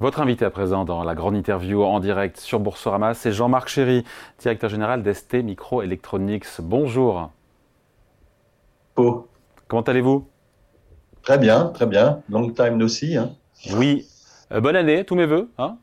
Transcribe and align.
Votre 0.00 0.22
invité 0.22 0.46
à 0.46 0.50
présent 0.50 0.86
dans 0.86 1.04
la 1.04 1.14
grande 1.14 1.36
interview 1.36 1.82
en 1.82 2.00
direct 2.00 2.38
sur 2.38 2.58
Boursorama, 2.58 3.12
c'est 3.12 3.32
Jean-Marc 3.32 3.68
Chéry, 3.68 4.02
directeur 4.38 4.70
général 4.70 5.02
d'ST 5.02 5.34
Microelectronics. 5.34 6.46
Bonjour. 6.60 7.30
Oh. 8.96 9.28
Comment 9.68 9.82
allez-vous? 9.82 10.26
Très 11.20 11.36
bien, 11.36 11.66
très 11.66 11.84
bien. 11.84 12.22
Long 12.30 12.48
time 12.48 12.80
aussi. 12.80 13.14
Hein. 13.14 13.32
Oui. 13.74 14.06
Euh, 14.52 14.62
bonne 14.62 14.74
année, 14.74 15.04
tous 15.04 15.16
mes 15.16 15.26
voeux. 15.26 15.50
Hein? 15.58 15.76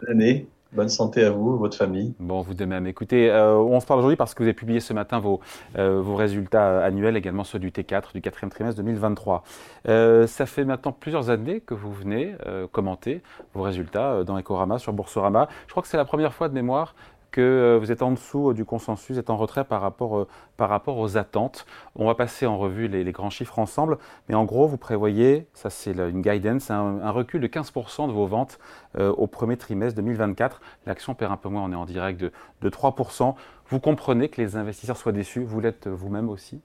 Bonne 0.00 0.12
année. 0.12 0.48
Bonne 0.72 0.90
santé 0.90 1.24
à 1.24 1.30
vous, 1.30 1.56
votre 1.56 1.78
famille. 1.78 2.14
Bon, 2.20 2.42
vous 2.42 2.52
de 2.52 2.64
même. 2.66 2.86
Écoutez, 2.86 3.30
euh, 3.30 3.56
on 3.56 3.80
se 3.80 3.86
parle 3.86 4.00
aujourd'hui 4.00 4.16
parce 4.16 4.34
que 4.34 4.42
vous 4.42 4.48
avez 4.48 4.54
publié 4.54 4.80
ce 4.80 4.92
matin 4.92 5.18
vos, 5.18 5.40
euh, 5.78 6.02
résultats 6.02 6.84
annuels, 6.84 7.16
également 7.16 7.42
ceux 7.42 7.58
du 7.58 7.70
T4, 7.70 8.12
du 8.12 8.20
quatrième 8.20 8.50
trimestre 8.50 8.76
2023. 8.82 9.44
Euh, 9.88 10.26
ça 10.26 10.44
fait 10.44 10.66
maintenant 10.66 10.92
plusieurs 10.92 11.30
années 11.30 11.60
que 11.60 11.72
vous 11.72 11.90
venez 11.90 12.34
commenter 12.70 13.22
vos 13.54 13.62
résultats 13.62 14.24
dans 14.24 14.38
Ecorama, 14.38 14.78
sur 14.78 14.92
Boursorama. 14.92 15.48
Je 15.66 15.70
crois 15.70 15.82
que 15.82 15.88
c'est 15.88 15.96
la 15.96 16.04
première 16.04 16.34
fois 16.34 16.50
de 16.50 16.54
mémoire 16.54 16.94
que 17.30 17.40
euh, 17.40 17.78
vous 17.78 17.92
êtes 17.92 18.02
en 18.02 18.12
dessous 18.12 18.50
euh, 18.50 18.54
du 18.54 18.64
consensus, 18.64 19.12
vous 19.12 19.18
êtes 19.18 19.30
en 19.30 19.36
retrait 19.36 19.64
par 19.64 19.80
rapport, 19.80 20.18
euh, 20.18 20.28
par 20.56 20.68
rapport 20.68 20.98
aux 20.98 21.16
attentes. 21.16 21.66
On 21.94 22.06
va 22.06 22.14
passer 22.14 22.46
en 22.46 22.58
revue 22.58 22.88
les, 22.88 23.12
grands 23.12 23.30
chiffres 23.30 23.58
ensemble, 23.58 23.98
mais 24.28 24.34
en 24.34 24.44
gros, 24.44 24.66
vous 24.66 24.76
prévoyez, 24.76 25.46
ça 25.54 25.70
c'est 25.70 25.92
une 25.92 26.22
guidance, 26.22 26.70
un, 26.70 27.10
recul 27.10 27.40
de 27.40 27.46
15% 27.46 28.08
de 28.08 28.12
vos 28.12 28.26
ventes 28.26 28.58
au 28.98 29.26
premier 29.26 29.56
trimestre 29.56 29.96
2024. 29.96 30.60
L'action 30.86 31.14
perd 31.14 31.32
un 31.32 31.36
peu 31.36 31.48
moins, 31.48 31.64
on 31.64 31.72
est 31.72 31.76
en 31.76 31.84
direct 31.84 32.20
de, 32.20 32.32
de 32.62 32.70
3%. 32.70 33.34
Vous 33.68 33.80
comprenez 33.80 34.28
que 34.28 34.40
les 34.40 34.56
investisseurs 34.56 34.96
soient 34.96 35.12
déçus, 35.12 35.42
vous 35.44 35.60
l'êtes 35.60 35.88
vous-même 35.88 36.28
aussi? 36.28 36.60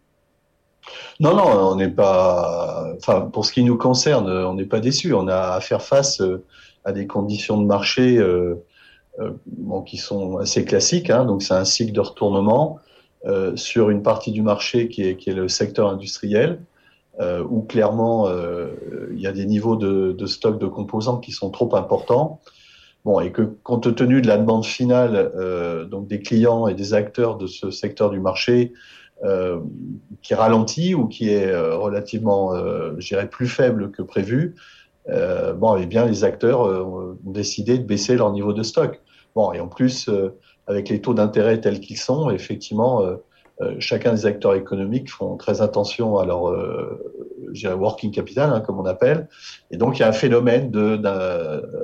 Non, 1.20 1.36
non, 1.36 1.72
on 1.72 1.76
n'est 1.76 1.90
pas. 1.90 2.94
Enfin, 2.98 3.22
pour 3.22 3.46
ce 3.46 3.54
qui 3.54 3.64
nous 3.64 3.78
concerne, 3.78 4.30
on 4.30 4.54
n'est 4.54 4.66
pas 4.66 4.80
déçus. 4.80 5.14
On 5.14 5.28
a 5.28 5.54
à 5.54 5.62
faire 5.62 5.82
face 5.82 6.22
à 6.84 6.92
des 6.92 7.08
conditions 7.08 7.60
de 7.60 7.66
marché 7.66 8.20
bon, 9.46 9.82
qui 9.82 9.98
sont 9.98 10.38
assez 10.38 10.66
classiques. 10.66 11.10
Hein, 11.10 11.26
donc 11.26 11.44
c'est 11.44 11.54
un 11.54 11.66
cycle 11.66 11.92
de 11.92 12.00
retournement 12.00 12.80
euh, 13.26 13.56
sur 13.56 13.90
une 13.90 14.04
partie 14.04 14.32
du 14.32 14.42
marché 14.42 14.90
qui 14.90 15.04
est, 15.04 15.16
qui 15.16 15.30
est 15.30 15.34
le 15.34 15.48
secteur 15.48 15.90
industriel, 15.90 16.60
euh, 17.20 17.44
où 17.48 17.62
clairement 17.62 18.28
euh, 18.28 18.74
il 19.14 19.22
y 19.22 19.28
a 19.28 19.32
des 19.32 19.46
niveaux 19.46 19.76
de, 19.76 20.12
de, 20.12 20.26
stock 20.26 20.60
de 20.60 20.66
composants 20.66 21.20
qui 21.20 21.32
sont 21.32 21.50
trop 21.50 21.76
importants. 21.76 22.42
Bon, 23.06 23.20
et 23.20 23.34
que 23.34 23.42
compte 23.42 23.94
tenu 23.96 24.22
de 24.22 24.28
la 24.28 24.38
demande 24.38 24.66
finale 24.66 25.32
euh, 25.36 25.84
donc 25.84 26.08
des 26.08 26.22
clients 26.22 26.68
et 26.68 26.74
des 26.74 26.94
acteurs 26.94 27.38
de 27.38 27.48
ce 27.48 27.70
secteur 27.70 28.10
du 28.10 28.22
marché 28.22 28.72
euh, 29.26 29.60
qui 30.22 30.34
ralentit 30.34 30.96
ou 30.96 31.08
qui 31.08 31.30
est 31.30 31.54
relativement, 31.56 32.56
je 32.98 33.08
dirais, 33.08 33.30
plus 33.30 33.48
faible 33.48 33.92
que 33.92 34.02
prévu, 34.02 34.56
euh, 35.10 35.54
bon, 35.54 35.76
eh 35.78 35.86
bien, 35.86 36.06
les 36.06 36.24
acteurs 36.24 36.64
euh, 36.64 37.18
ont 37.26 37.32
décidé 37.32 37.78
de 37.78 37.84
baisser 37.84 38.16
leur 38.16 38.32
niveau 38.32 38.54
de 38.54 38.64
stock. 38.64 39.02
Bon, 39.36 39.52
et 39.52 39.60
en 39.60 39.68
plus, 39.68 40.10
euh, 40.10 40.38
avec 40.68 40.90
les 40.90 41.02
taux 41.02 41.14
d'intérêt 41.14 41.60
tels 41.60 41.80
qu'ils 41.80 41.98
sont, 41.98 42.30
effectivement, 42.30 43.02
euh, 43.02 43.76
chacun 43.80 44.14
des 44.14 44.26
acteurs 44.26 44.56
économiques 44.56 45.10
font 45.10 45.38
très 45.38 45.62
attention 45.62 46.18
à 46.18 46.26
leur 46.26 46.52
working 47.78 48.12
capital, 48.12 48.52
hein, 48.52 48.62
comme 48.62 48.80
on 48.80 48.86
appelle. 48.86 49.28
Et 49.72 49.78
donc, 49.78 49.98
il 49.98 50.02
y 50.02 50.04
a 50.04 50.08
un 50.08 50.14
phénomène 50.14 50.72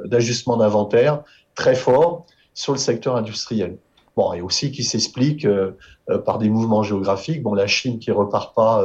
d'ajustement 0.06 0.58
d'inventaire 0.58 1.24
très 1.56 1.76
fort 1.76 2.26
sur 2.54 2.74
le 2.74 2.80
secteur 2.80 3.16
industriel. 3.16 3.78
Bon, 4.16 4.34
et 4.34 4.42
aussi 4.42 4.72
qui 4.72 4.84
s'explique 4.84 5.48
par 6.26 6.40
des 6.40 6.50
mouvements 6.50 6.84
géographiques. 6.84 7.44
Bon, 7.44 7.54
la 7.54 7.68
Chine 7.68 8.00
qui 8.00 8.12
repart 8.12 8.56
pas 8.56 8.84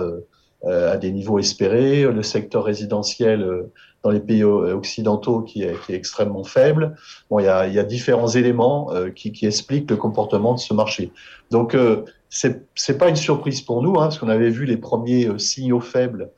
à 0.66 0.96
des 0.96 1.10
niveaux 1.10 1.38
espérés, 1.38 2.04
le 2.04 2.22
secteur 2.22 2.64
résidentiel 2.64 3.66
dans 4.04 4.10
les 4.10 4.20
pays 4.20 4.44
occidentaux 4.44 5.40
qui 5.40 5.62
est, 5.62 5.74
qui 5.84 5.92
est 5.92 5.96
extrêmement 5.96 6.44
faible. 6.44 6.94
Bon, 7.30 7.38
il 7.38 7.46
y 7.46 7.48
a, 7.48 7.66
y 7.66 7.78
a 7.78 7.84
différents 7.84 8.28
éléments 8.28 8.92
euh, 8.92 9.10
qui, 9.10 9.32
qui, 9.32 9.46
expliquent 9.46 9.90
le 9.90 9.96
comportement 9.96 10.54
de 10.54 10.60
ce 10.60 10.74
marché. 10.74 11.10
Donc, 11.50 11.74
euh, 11.74 12.04
c'est 12.28 12.66
c'est 12.74 12.98
pas 12.98 13.08
une 13.08 13.16
surprise 13.16 13.62
pour 13.62 13.82
nous, 13.82 13.92
hein, 13.92 14.04
parce 14.04 14.18
qu'on 14.18 14.28
avait 14.28 14.50
vu 14.50 14.66
les 14.66 14.76
premiers 14.76 15.26
euh, 15.26 15.38
signaux 15.38 15.80
faibles 15.80 16.30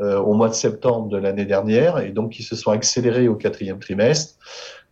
euh, 0.00 0.18
au 0.18 0.34
mois 0.34 0.48
de 0.48 0.54
septembre 0.54 1.08
de 1.08 1.16
l'année 1.16 1.46
dernière, 1.46 1.98
et 1.98 2.10
donc 2.10 2.32
qui 2.32 2.42
se 2.42 2.56
sont 2.56 2.72
accélérés 2.72 3.28
au 3.28 3.36
quatrième 3.36 3.78
trimestre. 3.78 4.34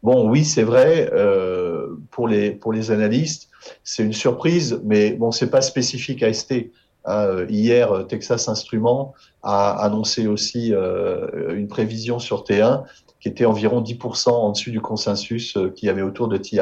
Bon, 0.03 0.29
oui, 0.29 0.45
c'est 0.45 0.63
vrai 0.63 1.11
euh, 1.13 1.97
pour 2.11 2.29
les 2.29 2.53
pour 2.53 2.73
les 2.73 2.91
analystes, 2.93 3.51
c'est 3.85 4.05
une 4.05 4.13
surprise, 4.13 4.81
mais 4.85 5.13
bon, 5.13 5.33
c'est 5.33 5.51
pas 5.51 5.61
spécifique 5.61 6.23
à 6.23 6.33
ST. 6.33 6.71
Hein, 7.05 7.47
hier, 7.49 8.07
Texas 8.09 8.49
Instruments 8.49 9.15
a 9.43 9.73
annoncé 9.85 10.27
aussi 10.27 10.73
euh, 10.73 11.55
une 11.55 11.69
prévision 11.69 12.19
sur 12.19 12.45
T1 12.45 12.85
qui 13.21 13.29
était 13.29 13.45
environ 13.45 13.83
10% 13.83 14.31
en 14.31 14.51
dessus 14.51 14.71
du 14.71 14.81
consensus 14.81 15.57
euh, 15.57 15.71
qu'il 15.71 15.87
y 15.87 15.91
avait 15.91 16.03
autour 16.03 16.29
de 16.29 16.37
TI. 16.37 16.61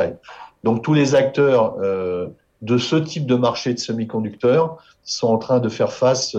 Donc 0.64 0.82
tous 0.82 0.94
les 0.94 1.14
acteurs 1.14 1.76
euh, 1.80 2.28
de 2.62 2.78
ce 2.78 2.96
type 2.96 3.26
de 3.26 3.34
marché 3.34 3.74
de 3.74 3.78
semi-conducteurs 3.78 4.78
sont 5.02 5.28
en 5.28 5.38
train 5.38 5.60
de 5.60 5.68
faire 5.68 5.92
face 5.92 6.36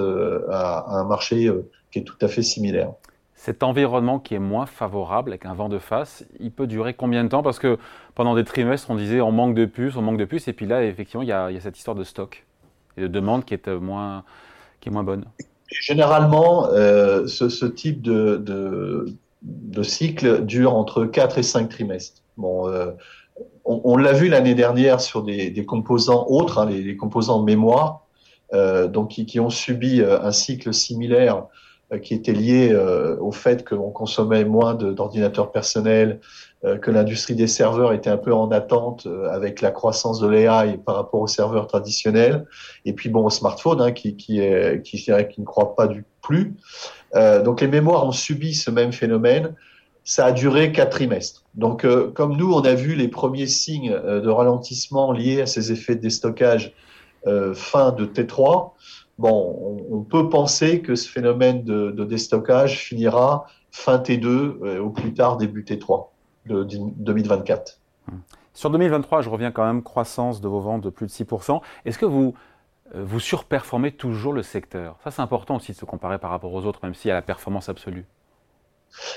à, 0.50 0.86
un 0.88 1.04
marché 1.04 1.52
qui 1.92 2.00
est 2.00 2.04
tout 2.04 2.18
à 2.22 2.28
fait 2.28 2.44
similaire. 2.44 2.92
Cet 3.34 3.64
environnement 3.64 4.20
qui 4.20 4.36
est 4.36 4.40
moins 4.40 4.68
favorable 4.68 5.32
avec 5.32 5.48
un 5.48 5.56
vent 5.56 5.68
de 5.68 5.80
face, 5.80 6.24
il 6.40 6.52
peut 6.52 6.68
durer 6.68 6.94
combien 6.94 7.24
de 7.24 7.30
temps? 7.30 7.42
Parce 7.42 7.58
que 7.58 7.80
pendant 8.14 8.36
des 8.36 8.44
trimestres, 8.44 8.92
on 8.92 8.96
disait 8.96 9.20
on 9.20 9.32
manque 9.32 9.56
de 9.56 9.66
puces, 9.66 9.96
on 9.96 10.04
manque 10.04 10.20
de 10.20 10.26
puces, 10.26 10.48
et 10.48 10.54
puis 10.54 10.68
là, 10.68 10.84
effectivement, 10.84 11.24
il 11.24 11.30
y 11.30 11.32
a 11.32 11.60
cette 11.60 11.80
histoire 11.80 11.96
de 11.96 12.04
stock 12.04 12.46
et 12.98 13.02
de 13.02 13.08
demande 13.08 13.46
qui 13.46 13.54
est 13.54 13.68
moins, 13.68 14.24
qui 14.80 14.90
est 14.90 14.92
moins 14.92 15.04
bonne. 15.04 15.26
Généralement, 15.72 16.68
euh, 16.72 17.28
ce, 17.28 17.66
type 17.66 18.02
de, 18.02 18.38
de, 19.42 19.84
cycle 19.84 20.46
dure 20.46 20.76
entre 20.76 21.06
4 21.06 21.38
et 21.38 21.44
5 21.44 21.70
trimestres. 21.70 22.22
Bon, 22.36 22.68
euh, 22.68 22.92
on, 23.64 23.96
l'a 23.96 24.12
vu 24.12 24.28
l'année 24.28 24.54
dernière 24.54 25.00
sur 25.00 25.24
des, 25.24 25.66
composants 25.66 26.26
autres, 26.28 26.60
hein, 26.60 26.70
les, 26.70 26.98
composants 26.98 27.42
mémoire, 27.42 28.06
euh, 28.54 28.88
donc 28.88 29.10
qui, 29.10 29.40
ont 29.40 29.50
subi 29.50 30.02
un 30.02 30.32
cycle 30.32 30.74
similaire 30.74 31.46
qui 32.00 32.14
était 32.14 32.32
lié 32.32 32.70
euh, 32.72 33.18
au 33.20 33.32
fait 33.32 33.68
qu'on 33.68 33.92
consommait 33.92 34.46
moins 34.46 34.76
d'ordinateurs 34.76 35.52
personnels, 35.52 36.20
euh, 36.64 36.78
que 36.78 36.90
l'industrie 36.90 37.36
des 37.36 37.48
serveurs 37.48 37.92
était 37.92 38.10
un 38.10 38.18
peu 38.18 38.34
en 38.34 38.50
attente 38.52 39.08
avec 39.30 39.62
la 39.62 39.72
croissance 39.72 40.20
de 40.20 40.28
l'AI 40.28 40.78
par 40.78 40.96
rapport 40.96 41.22
aux 41.22 41.28
serveurs 41.28 41.68
traditionnels, 41.68 42.46
et 42.86 42.94
puis 42.94 43.10
bon 43.10 43.26
au 43.26 43.30
smartphone 43.30 43.82
hein, 43.82 43.92
qui, 43.92 44.16
qui, 44.16 44.40
est, 44.40 44.82
qui, 44.84 44.98
qui 44.98 45.42
ne 45.42 45.46
croit 45.46 45.76
pas 45.76 45.88
du 45.88 46.06
plus. 46.22 46.54
donc 47.14 47.62
les 47.62 47.68
mémoires 47.68 48.06
ont 48.06 48.12
subi 48.12 48.54
ce 48.54 48.72
même 48.72 48.94
phénomène. 48.94 49.56
Ça 50.04 50.26
a 50.26 50.32
duré 50.32 50.72
quatre 50.72 50.92
trimestres. 50.92 51.44
Donc, 51.54 51.86
comme 52.14 52.36
nous, 52.36 52.52
on 52.54 52.62
a 52.62 52.74
vu 52.74 52.96
les 52.96 53.08
premiers 53.08 53.48
signes 53.48 53.92
de 53.92 54.30
ralentissement 54.30 55.12
liés 55.12 55.42
à 55.42 55.46
ces 55.46 55.72
effets 55.72 55.96
de 55.96 56.02
déstockage 56.02 56.74
fin 57.54 57.92
de 57.92 58.06
T3, 58.06 58.72
bon, 59.18 59.86
on, 59.90 60.02
peut 60.02 60.30
penser 60.30 60.82
que 60.82 60.96
ce 60.96 61.10
phénomène 61.10 61.64
de, 61.64 62.04
déstockage 62.04 62.80
finira 62.80 63.46
fin 63.72 63.98
T2 63.98 64.26
euh, 64.26 64.80
au 64.80 64.90
plus 64.90 65.14
tard 65.14 65.38
début 65.38 65.64
T3 65.64 66.08
de, 66.48 66.64
2024. 66.64 67.80
Sur 68.54 68.70
2023, 68.70 69.22
je 69.22 69.30
reviens 69.30 69.52
quand 69.52 69.66
même 69.66 69.82
croissance 69.82 70.42
de 70.42 70.48
vos 70.48 70.60
ventes 70.60 70.82
de 70.82 70.90
plus 70.90 71.06
de 71.06 71.12
6%. 71.12 71.62
Est-ce 71.86 71.98
que 71.98 72.06
vous, 72.06 72.34
euh, 72.96 73.04
vous 73.06 73.20
surperformez 73.20 73.92
toujours 73.92 74.34
le 74.34 74.44
secteur? 74.44 74.98
Ça, 75.04 75.12
c'est 75.12 75.22
important 75.22 75.56
aussi 75.56 75.72
de 75.72 75.78
se 75.78 75.86
comparer 75.86 76.18
par 76.18 76.32
rapport 76.32 76.54
aux 76.54 76.66
autres, 76.66 76.80
même 76.84 76.94
s'il 76.94 77.10
y 77.10 77.12
a 77.12 77.16
la 77.16 77.22
performance 77.22 77.70
absolue. 77.70 78.06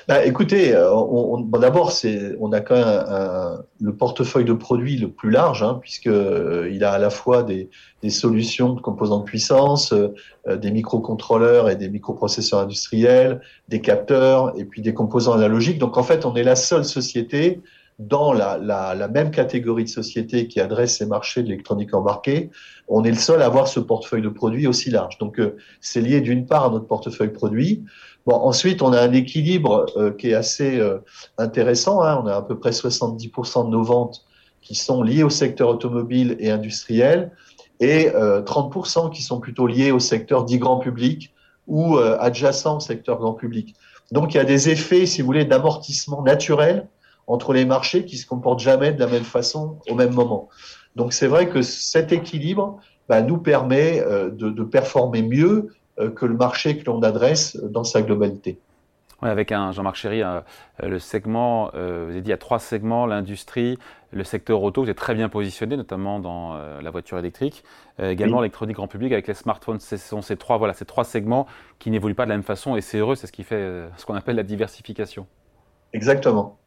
Bah, 0.08 0.24
écoutez, 0.24 0.74
euh, 0.74 0.92
on, 0.92 1.40
bon, 1.40 1.58
d'abord, 1.58 1.92
c'est, 1.92 2.36
on 2.40 2.52
a 2.52 2.60
quand 2.60 2.76
même 2.76 2.86
un, 2.86 3.64
le 3.80 3.94
portefeuille 3.94 4.44
de 4.44 4.52
produits 4.52 4.96
le 4.96 5.10
plus 5.10 5.30
large, 5.30 5.62
hein, 5.62 5.78
puisque 5.80 6.06
euh, 6.06 6.70
il 6.72 6.84
a 6.84 6.92
à 6.92 6.98
la 6.98 7.10
fois 7.10 7.42
des, 7.42 7.70
des, 8.02 8.10
solutions 8.10 8.74
de 8.74 8.80
composants 8.80 9.18
de 9.18 9.24
puissance, 9.24 9.92
euh, 9.92 10.56
des 10.56 10.70
microcontrôleurs 10.70 11.70
et 11.70 11.76
des 11.76 11.88
microprocesseurs 11.88 12.60
industriels, 12.60 13.40
des 13.68 13.80
capteurs 13.80 14.52
et 14.58 14.64
puis 14.64 14.82
des 14.82 14.94
composants 14.94 15.32
analogiques. 15.32 15.78
Donc 15.78 15.96
en 15.96 16.02
fait, 16.02 16.24
on 16.24 16.34
est 16.34 16.44
la 16.44 16.56
seule 16.56 16.84
société 16.84 17.60
dans 18.00 18.32
la, 18.32 18.58
la, 18.58 18.94
la 18.94 19.06
même 19.06 19.30
catégorie 19.30 19.84
de 19.84 19.88
société 19.88 20.48
qui 20.48 20.60
adresse 20.60 20.98
ces 20.98 21.06
marchés 21.06 21.42
de 21.42 21.48
l'électronique 21.48 21.94
embarquée. 21.94 22.50
On 22.88 23.04
est 23.04 23.10
le 23.10 23.16
seul 23.16 23.40
à 23.40 23.46
avoir 23.46 23.68
ce 23.68 23.78
portefeuille 23.78 24.22
de 24.22 24.28
produits 24.28 24.66
aussi 24.66 24.90
large. 24.90 25.18
Donc 25.18 25.40
c'est 25.80 26.00
lié 26.00 26.20
d'une 26.20 26.44
part 26.44 26.64
à 26.64 26.70
notre 26.70 26.86
portefeuille 26.86 27.32
produit. 27.32 27.84
Bon, 28.26 28.36
ensuite, 28.36 28.80
on 28.80 28.92
a 28.92 29.00
un 29.02 29.12
équilibre 29.12 29.84
euh, 29.96 30.10
qui 30.10 30.30
est 30.30 30.34
assez 30.34 30.78
euh, 30.78 30.98
intéressant. 31.36 32.00
Hein. 32.02 32.20
On 32.22 32.26
a 32.26 32.36
à 32.36 32.42
peu 32.42 32.58
près 32.58 32.70
70% 32.70 33.66
de 33.66 33.70
nos 33.70 33.82
ventes 33.82 34.24
qui 34.62 34.74
sont 34.74 35.02
liées 35.02 35.22
au 35.22 35.30
secteur 35.30 35.68
automobile 35.68 36.36
et 36.38 36.50
industriel 36.50 37.32
et 37.80 38.10
euh, 38.14 38.40
30% 38.40 39.10
qui 39.10 39.22
sont 39.22 39.40
plutôt 39.40 39.66
liées 39.66 39.90
au 39.90 39.98
secteur 39.98 40.44
dit 40.44 40.58
grand 40.58 40.78
public 40.78 41.34
ou 41.66 41.98
euh, 41.98 42.16
adjacent 42.18 42.76
au 42.76 42.80
secteur 42.80 43.18
grand 43.18 43.34
public. 43.34 43.74
Donc, 44.10 44.32
il 44.32 44.38
y 44.38 44.40
a 44.40 44.44
des 44.44 44.70
effets, 44.70 45.04
si 45.04 45.20
vous 45.20 45.26
voulez, 45.26 45.44
d'amortissement 45.44 46.22
naturel 46.22 46.88
entre 47.26 47.52
les 47.52 47.66
marchés 47.66 48.06
qui 48.06 48.16
se 48.16 48.26
comportent 48.26 48.60
jamais 48.60 48.92
de 48.92 49.00
la 49.00 49.06
même 49.06 49.24
façon 49.24 49.78
au 49.88 49.94
même 49.94 50.14
moment. 50.14 50.48
Donc, 50.96 51.12
c'est 51.12 51.26
vrai 51.26 51.48
que 51.48 51.60
cet 51.60 52.10
équilibre 52.12 52.78
bah, 53.08 53.20
nous 53.20 53.38
permet 53.38 54.02
de, 54.02 54.50
de 54.50 54.62
performer 54.62 55.22
mieux 55.22 55.68
euh, 55.68 55.83
que 55.96 56.26
le 56.26 56.34
marché 56.34 56.78
que 56.78 56.84
l'on 56.86 57.02
adresse 57.02 57.56
dans 57.56 57.84
sa 57.84 58.02
globalité. 58.02 58.58
Oui, 59.22 59.28
avec 59.28 59.52
un 59.52 59.72
Jean-Marc 59.72 59.96
Chéry, 59.96 60.22
le 60.82 60.98
segment, 60.98 61.70
vous 61.72 61.78
avez 61.78 62.20
dit 62.20 62.28
il 62.28 62.30
y 62.30 62.32
a 62.32 62.36
trois 62.36 62.58
segments, 62.58 63.06
l'industrie, 63.06 63.78
le 64.10 64.24
secteur 64.24 64.62
auto, 64.62 64.82
vous 64.82 64.90
êtes 64.90 64.96
très 64.96 65.14
bien 65.14 65.28
positionné, 65.28 65.76
notamment 65.76 66.18
dans 66.18 66.58
la 66.80 66.90
voiture 66.90 67.18
électrique, 67.18 67.64
également 68.02 68.40
l'électronique 68.40 68.76
grand 68.76 68.88
public 68.88 69.12
avec 69.12 69.28
les 69.28 69.34
smartphones. 69.34 69.78
Ce 69.78 69.96
sont 69.96 70.20
ces 70.20 70.36
trois, 70.36 70.58
voilà, 70.58 70.74
ces 70.74 70.84
trois 70.84 71.04
segments 71.04 71.46
qui 71.78 71.90
n'évoluent 71.90 72.14
pas 72.14 72.24
de 72.24 72.30
la 72.30 72.36
même 72.36 72.42
façon 72.42 72.76
et 72.76 72.80
c'est 72.80 72.98
heureux, 72.98 73.14
c'est 73.14 73.28
ce 73.28 73.32
qui 73.32 73.44
fait 73.44 73.84
ce 73.96 74.04
qu'on 74.04 74.14
appelle 74.14 74.36
la 74.36 74.42
diversification. 74.42 75.26
Exactement. 75.92 76.58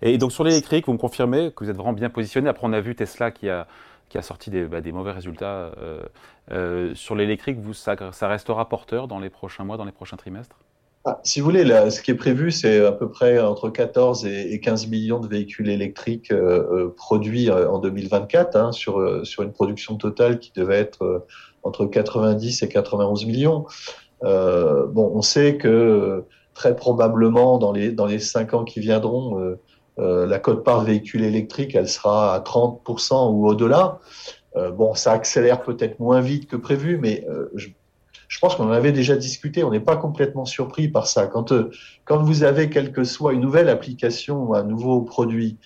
Et 0.00 0.16
donc 0.16 0.32
sur 0.32 0.44
l'électrique, 0.44 0.86
vous 0.86 0.94
me 0.94 0.98
confirmez 0.98 1.52
que 1.54 1.64
vous 1.64 1.70
êtes 1.70 1.76
vraiment 1.76 1.92
bien 1.92 2.08
positionné. 2.08 2.48
Après, 2.48 2.66
on 2.66 2.72
a 2.72 2.80
vu 2.80 2.94
Tesla 2.94 3.30
qui 3.30 3.50
a, 3.50 3.66
qui 4.08 4.18
a 4.18 4.22
sorti 4.22 4.50
des, 4.50 4.64
bah, 4.64 4.80
mauvais 4.92 5.12
résultats. 5.12 5.72
Euh, 5.80 6.02
euh, 6.50 6.94
sur 6.94 7.14
l'électrique, 7.14 7.58
vous, 7.58 7.74
ça, 7.74 7.94
restera 8.22 8.68
porteur 8.68 9.08
dans 9.08 9.18
les 9.18 9.30
prochains 9.30 9.64
mois, 9.64 9.76
dans 9.76 9.84
les 9.84 9.92
prochains 9.92 10.16
trimestres? 10.16 10.56
Ah, 11.04 11.20
Si 11.22 11.40
vous 11.40 11.46
voulez, 11.46 11.64
ce 11.90 12.00
qui 12.00 12.10
est 12.10 12.16
prévu, 12.16 12.50
c'est 12.50 12.84
à 12.84 12.92
peu 12.92 13.10
près 13.10 13.38
entre 13.40 13.68
14 13.70 14.26
et 14.26 14.58
15 14.60 14.88
millions 14.88 15.20
de 15.20 15.28
véhicules 15.28 15.68
électriques 15.68 16.32
euh, 16.32 16.92
produits 16.96 17.50
en 17.50 17.78
2024 17.78 18.56
hein, 18.56 18.72
sur, 18.72 19.26
sur 19.26 19.42
une 19.42 19.52
production 19.52 19.96
totale 19.96 20.38
qui 20.38 20.52
devait 20.54 20.78
être 20.78 21.26
entre 21.62 21.86
90 21.86 22.62
et 22.62 22.68
91 22.68 23.26
millions. 23.26 23.66
bon, 24.22 25.12
on 25.14 25.22
sait 25.22 25.56
que 25.56 26.24
très 26.54 26.74
probablement 26.74 27.58
dans 27.58 27.70
les 27.70 27.92
dans 27.92 28.06
les 28.06 28.18
cinq 28.18 28.52
ans 28.52 28.64
qui 28.64 28.80
viendront, 28.80 29.56
euh, 29.98 30.26
la 30.26 30.38
cote-part 30.38 30.82
véhicule 30.82 31.24
électrique, 31.24 31.74
elle 31.74 31.88
sera 31.88 32.34
à 32.34 32.40
30% 32.40 33.32
ou 33.32 33.46
au-delà. 33.46 33.98
Euh, 34.56 34.70
bon, 34.70 34.94
ça 34.94 35.12
accélère 35.12 35.62
peut-être 35.62 35.98
moins 36.00 36.20
vite 36.20 36.48
que 36.48 36.56
prévu, 36.56 36.98
mais 36.98 37.26
je, 37.54 37.68
je, 38.28 38.38
pense 38.38 38.54
qu'on 38.56 38.68
en 38.68 38.72
avait 38.72 38.92
déjà 38.92 39.16
discuté. 39.16 39.64
On 39.64 39.70
n'est 39.70 39.80
pas 39.80 39.96
complètement 39.96 40.44
surpris 40.44 40.88
par 40.88 41.06
ça. 41.06 41.26
Quand 41.26 41.52
quand 42.04 42.22
vous 42.22 42.42
avez 42.42 42.70
quelle 42.70 42.92
que 42.92 43.04
soit 43.04 43.32
une 43.32 43.40
nouvelle 43.40 43.68
application 43.68 44.44
ou 44.44 44.54
un 44.54 44.64
nouveau 44.64 45.02
produit 45.02 45.58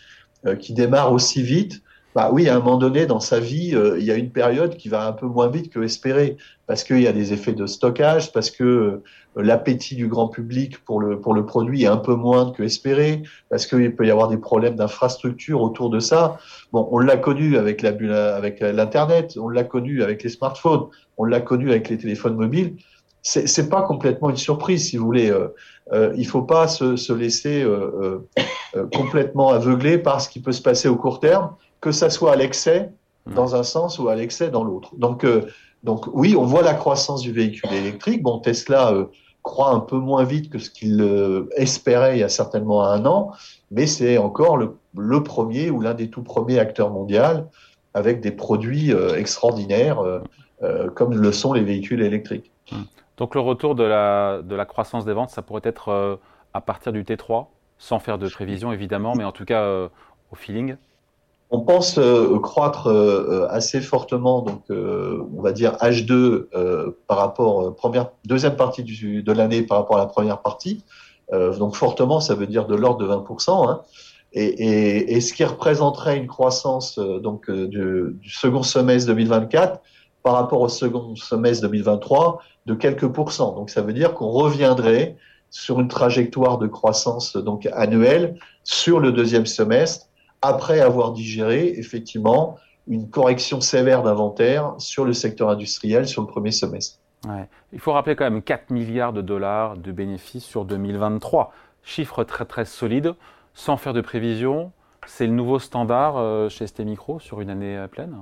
qui 0.58 0.72
démarre 0.72 1.12
aussi 1.12 1.42
vite, 1.42 1.82
bah 2.14 2.30
oui, 2.32 2.48
à 2.48 2.56
un 2.56 2.58
moment 2.58 2.76
donné 2.76 3.06
dans 3.06 3.20
sa 3.20 3.40
vie, 3.40 3.74
il 3.98 4.04
y 4.04 4.10
a 4.10 4.16
une 4.16 4.30
période 4.30 4.76
qui 4.76 4.88
va 4.88 5.06
un 5.06 5.12
peu 5.12 5.26
moins 5.26 5.48
vite 5.48 5.72
que 5.72 5.80
espéré, 5.80 6.36
parce 6.66 6.84
qu'il 6.84 7.00
y 7.00 7.06
a 7.06 7.12
des 7.12 7.32
effets 7.32 7.54
de 7.54 7.66
stockage, 7.66 8.32
parce 8.32 8.50
que 8.50 9.02
l'appétit 9.36 9.96
du 9.96 10.08
grand 10.08 10.28
public 10.28 10.84
pour 10.84 11.00
le, 11.00 11.18
pour 11.18 11.32
le 11.32 11.46
produit 11.46 11.84
est 11.84 11.86
un 11.86 11.96
peu 11.96 12.14
moindre 12.14 12.52
que 12.52 12.62
espéré, 12.62 13.22
parce 13.48 13.66
qu'il 13.66 13.94
peut 13.96 14.06
y 14.06 14.10
avoir 14.10 14.28
des 14.28 14.36
problèmes 14.36 14.76
d'infrastructure 14.76 15.62
autour 15.62 15.88
de 15.88 16.00
ça. 16.00 16.38
Bon, 16.72 16.86
on 16.90 16.98
l'a 16.98 17.16
connu 17.16 17.56
avec 17.56 17.80
la 17.82 17.92
avec 18.34 18.60
l'internet, 18.60 19.38
on 19.40 19.48
l'a 19.48 19.64
connu 19.64 20.02
avec 20.02 20.22
les 20.22 20.28
smartphones, 20.28 20.86
on 21.16 21.24
l'a 21.24 21.40
connu 21.40 21.70
avec 21.70 21.88
les 21.88 21.98
téléphones 21.98 22.36
mobiles. 22.36 22.76
C'est, 23.22 23.46
c'est 23.46 23.68
pas 23.68 23.82
complètement 23.82 24.30
une 24.30 24.36
surprise, 24.36 24.88
si 24.88 24.96
vous 24.96 25.06
voulez. 25.06 25.30
Euh, 25.30 25.48
euh 25.92 26.12
il 26.16 26.26
faut 26.26 26.42
pas 26.42 26.68
se, 26.68 26.96
se 26.96 27.12
laisser 27.12 27.62
euh, 27.62 28.26
euh, 28.76 28.86
complètement 28.94 29.50
aveugler 29.50 29.98
par 29.98 30.20
ce 30.20 30.28
qui 30.28 30.40
peut 30.40 30.52
se 30.52 30.62
passer 30.62 30.88
au 30.88 30.96
court 30.96 31.20
terme, 31.20 31.50
que 31.80 31.92
ça 31.92 32.10
soit 32.10 32.32
à 32.32 32.36
l'excès 32.36 32.90
dans 33.26 33.54
un 33.54 33.62
sens 33.62 33.98
ou 33.98 34.08
à 34.08 34.16
l'excès 34.16 34.50
dans 34.50 34.64
l'autre. 34.64 34.96
Donc, 34.96 35.24
donc 35.84 36.06
oui, 36.12 36.34
on 36.36 36.44
voit 36.44 36.62
la 36.62 36.74
croissance 36.74 37.22
du 37.22 37.32
véhicule 37.32 37.72
électrique. 37.72 38.22
Bon, 38.22 38.38
Tesla 38.40 38.92
croit 39.42 39.70
un 39.70 39.80
peu 39.80 39.98
moins 39.98 40.24
vite 40.24 40.50
que 40.50 40.58
ce 40.58 40.70
qu'il 40.70 41.00
euh, 41.00 41.48
espérait 41.56 42.16
il 42.16 42.20
y 42.20 42.24
a 42.24 42.28
certainement 42.28 42.84
un 42.84 43.04
an, 43.06 43.32
mais 43.70 43.86
c'est 43.86 44.18
encore 44.18 44.56
le, 44.56 45.22
premier 45.22 45.70
ou 45.70 45.80
l'un 45.80 45.94
des 45.94 46.10
tout 46.10 46.22
premiers 46.22 46.58
acteurs 46.58 46.90
mondiaux 46.90 47.48
avec 47.94 48.20
des 48.20 48.30
produits 48.30 48.92
euh, 48.92 49.16
extraordinaires 49.16 50.00
euh, 50.62 50.90
comme 50.90 51.14
le 51.14 51.32
sont 51.32 51.52
les 51.52 51.62
véhicules 51.62 52.02
électriques. 52.02 52.50
Donc 53.22 53.36
le 53.36 53.40
retour 53.40 53.76
de 53.76 53.84
la, 53.84 54.42
de 54.42 54.56
la 54.56 54.64
croissance 54.64 55.04
des 55.04 55.12
ventes, 55.12 55.30
ça 55.30 55.42
pourrait 55.42 55.62
être 55.62 56.18
à 56.52 56.60
partir 56.60 56.92
du 56.92 57.04
T3, 57.04 57.46
sans 57.78 58.00
faire 58.00 58.18
de 58.18 58.28
prévision 58.28 58.72
évidemment, 58.72 59.14
mais 59.14 59.22
en 59.22 59.30
tout 59.30 59.44
cas 59.44 59.88
au 60.32 60.34
feeling 60.34 60.76
on 61.54 61.60
pense 61.60 61.98
euh, 61.98 62.38
croître 62.38 62.86
euh, 62.86 63.46
assez 63.50 63.82
fortement, 63.82 64.40
donc 64.40 64.62
euh, 64.70 65.22
on 65.36 65.42
va 65.42 65.52
dire 65.52 65.76
H2 65.76 66.46
par 67.06 67.18
rapport 67.18 67.76
première, 67.76 68.08
deuxième 68.24 68.56
partie 68.56 68.82
de 68.82 69.32
l'année 69.32 69.62
par 69.62 69.78
rapport 69.78 69.96
à 69.96 70.00
la 70.00 70.06
première 70.06 70.40
partie. 70.40 70.82
donc 71.30 71.76
fortement, 71.76 72.20
ça 72.20 72.34
veut 72.34 72.46
dire 72.46 72.66
de 72.66 72.74
l'ordre 72.74 73.06
de 73.06 73.06
20%. 73.06 73.70
Hein. 73.70 73.82
Et, 74.32 75.20
ce 75.20 75.34
qui 75.34 75.44
représenterait 75.44 76.16
une 76.16 76.26
croissance 76.26 76.98
donc 76.98 77.50
du, 77.50 78.18
second 78.26 78.62
semestre 78.62 79.08
2024 79.08 79.78
par 80.22 80.34
rapport 80.34 80.60
au 80.60 80.68
second 80.68 81.14
semestre 81.16 81.62
2023 81.62 82.42
de 82.66 82.74
quelques 82.74 83.08
pourcents. 83.08 83.54
Donc 83.54 83.70
ça 83.70 83.82
veut 83.82 83.92
dire 83.92 84.14
qu'on 84.14 84.28
reviendrait 84.28 85.16
sur 85.50 85.80
une 85.80 85.88
trajectoire 85.88 86.58
de 86.58 86.66
croissance 86.66 87.36
donc 87.36 87.68
annuelle 87.72 88.36
sur 88.64 89.00
le 89.00 89.12
deuxième 89.12 89.46
semestre 89.46 90.06
après 90.40 90.80
avoir 90.80 91.12
digéré 91.12 91.74
effectivement 91.76 92.56
une 92.88 93.08
correction 93.08 93.60
sévère 93.60 94.02
d'inventaire 94.02 94.74
sur 94.78 95.04
le 95.04 95.12
secteur 95.12 95.50
industriel 95.50 96.08
sur 96.08 96.22
le 96.22 96.26
premier 96.26 96.50
semestre. 96.50 96.98
Il 97.72 97.78
faut 97.78 97.92
rappeler 97.92 98.16
quand 98.16 98.24
même 98.24 98.42
4 98.42 98.70
milliards 98.70 99.12
de 99.12 99.22
dollars 99.22 99.76
de 99.76 99.92
bénéfices 99.92 100.44
sur 100.44 100.64
2023. 100.64 101.52
Chiffre 101.84 102.24
très 102.24 102.44
très 102.44 102.64
solide, 102.64 103.14
sans 103.54 103.76
faire 103.76 103.92
de 103.92 104.00
prévision. 104.00 104.72
C'est 105.06 105.26
le 105.26 105.32
nouveau 105.32 105.58
standard 105.58 106.16
euh, 106.16 106.48
chez 106.48 106.66
ST 106.66 106.80
Micro 106.80 107.20
sur 107.20 107.40
une 107.40 107.50
année 107.50 107.76
euh, 107.76 107.86
pleine? 107.86 108.16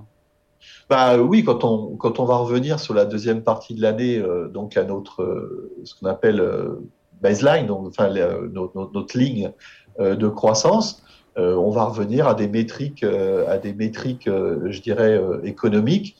Bah 0.89 1.19
oui, 1.19 1.45
quand 1.45 1.65
on 1.65 1.97
quand 1.97 2.21
on 2.21 2.25
va 2.25 2.37
revenir 2.37 2.81
sur 2.81 2.95
la 2.95 3.05
deuxième 3.05 3.43
partie 3.43 3.75
de 3.75 3.83
l'année, 3.83 4.19
euh, 4.19 4.49
donc 4.49 4.77
à 4.77 4.85
notre 4.85 5.75
ce 5.85 5.95
qu'on 5.95 6.07
appelle 6.07 6.43
baseline, 7.21 7.67
donc 7.67 7.89
enfin 7.89 8.09
notre, 8.53 8.91
notre, 8.93 9.19
ligne 9.19 9.53
de 9.99 10.29
croissance, 10.29 11.03
euh, 11.39 11.55
on 11.55 11.71
va 11.71 11.85
revenir 11.85 12.27
à 12.27 12.35
des 12.35 12.49
métriques, 12.49 13.05
euh, 13.05 13.49
à 13.49 13.59
des 13.59 13.73
métriques, 13.73 14.27
euh, 14.27 14.71
je 14.71 14.81
dirais, 14.81 15.21
économiques 15.45 16.17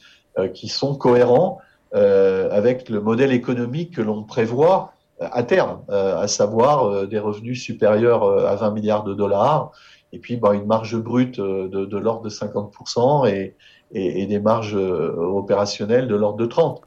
qui 0.53 0.69
sont 0.69 0.95
cohérents 0.95 1.59
avec 1.91 2.87
le 2.87 3.01
modèle 3.01 3.33
économique 3.33 3.95
que 3.95 4.01
l'on 4.01 4.23
prévoit 4.23 4.93
à 5.19 5.43
terme, 5.43 5.81
à 5.89 6.25
savoir 6.29 7.05
des 7.05 7.19
revenus 7.19 7.61
supérieurs 7.61 8.23
à 8.47 8.55
20 8.55 8.71
milliards 8.71 9.03
de 9.03 9.13
dollars, 9.13 9.73
et 10.13 10.19
puis 10.19 10.37
bah, 10.37 10.53
une 10.53 10.67
marge 10.67 10.97
brute 10.97 11.37
de, 11.37 11.97
l'ordre 11.97 12.21
de 12.21 12.29
50% 12.29 13.27
et, 13.27 13.57
des 13.93 14.39
marges 14.39 14.75
opérationnelles 14.75 16.07
de 16.07 16.15
l'ordre 16.15 16.37
de 16.37 16.45
30%. 16.45 16.79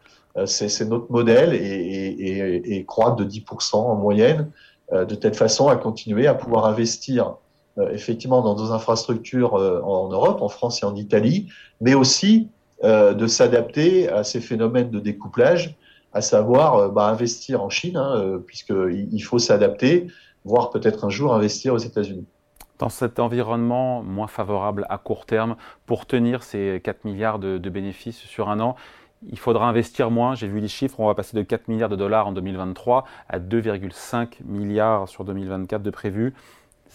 C'est 0.46 0.88
notre 0.88 1.12
modèle 1.12 1.54
et, 1.54 2.76
et, 2.76 2.84
croître 2.84 3.16
de 3.16 3.24
10% 3.24 3.76
en 3.76 3.94
moyenne, 3.94 4.50
de 4.92 5.14
telle 5.14 5.34
façon 5.34 5.68
à 5.68 5.76
continuer 5.76 6.26
à 6.26 6.34
pouvoir 6.34 6.66
investir 6.66 7.36
euh, 7.78 7.90
effectivement 7.90 8.40
dans 8.40 8.54
nos 8.54 8.70
infrastructures 8.70 9.56
euh, 9.56 9.80
en 9.82 10.08
Europe, 10.08 10.42
en 10.42 10.48
France 10.48 10.82
et 10.82 10.86
en 10.86 10.94
Italie, 10.94 11.48
mais 11.80 11.94
aussi 11.94 12.48
euh, 12.84 13.14
de 13.14 13.26
s'adapter 13.26 14.08
à 14.08 14.22
ces 14.22 14.40
phénomènes 14.40 14.90
de 14.90 15.00
découplage, 15.00 15.74
à 16.12 16.20
savoir 16.20 16.90
bah, 16.90 17.08
investir 17.08 17.64
en 17.64 17.70
Chine, 17.70 17.96
hein, 17.96 18.40
puisqu'il 18.46 19.20
faut 19.24 19.40
s'adapter, 19.40 20.06
voire 20.44 20.70
peut-être 20.70 21.04
un 21.04 21.10
jour 21.10 21.34
investir 21.34 21.74
aux 21.74 21.78
États-Unis. 21.78 22.26
Dans 22.78 22.88
cet 22.88 23.20
environnement 23.20 24.02
moins 24.02 24.26
favorable 24.26 24.86
à 24.88 24.98
court 24.98 25.26
terme, 25.26 25.56
pour 25.86 26.06
tenir 26.06 26.42
ces 26.42 26.80
4 26.82 27.04
milliards 27.04 27.38
de, 27.38 27.58
bénéfices 27.68 28.18
sur 28.18 28.48
un 28.48 28.60
an, 28.60 28.76
il 29.30 29.38
faudra 29.38 29.68
investir 29.68 30.10
moins. 30.10 30.34
J'ai 30.34 30.48
vu 30.48 30.60
les 30.60 30.68
chiffres, 30.68 30.98
on 30.98 31.06
va 31.06 31.14
passer 31.14 31.36
de 31.36 31.42
4 31.42 31.68
milliards 31.68 31.88
de 31.88 31.96
dollars 31.96 32.26
en 32.26 32.32
2023 32.32 33.04
à 33.28 33.38
2,5 33.38 34.44
milliards 34.44 35.08
sur 35.08 35.24
2024 35.24 35.82
de 35.82 35.90
prévus 35.90 36.34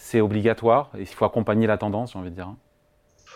c'est 0.00 0.20
obligatoire 0.20 0.90
et 0.96 1.02
il 1.02 1.06
faut 1.06 1.24
accompagner 1.24 1.66
la 1.66 1.76
tendance, 1.76 2.12
j'ai 2.12 2.18
envie 2.18 2.30
de 2.30 2.34
dire. 2.34 2.48
Hein. 2.48 2.56